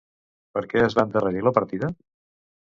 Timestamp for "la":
1.51-1.55